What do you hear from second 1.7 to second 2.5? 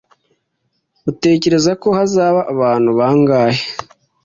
ko hazaba